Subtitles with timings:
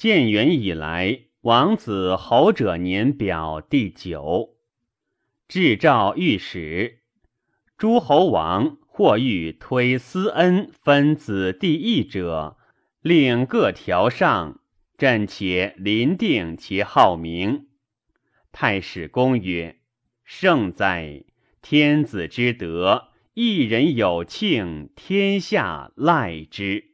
[0.00, 4.56] 建元以来，王子侯者年表第九。
[5.46, 7.00] 至诏御史，
[7.76, 12.56] 诸侯王或欲推私恩分子弟邑者，
[13.02, 14.62] 令各条上。
[14.96, 17.66] 朕且临定其号名。
[18.52, 19.80] 太史公曰：
[20.24, 21.24] 圣哉
[21.60, 26.86] 天子之德，一人有庆，天下赖之。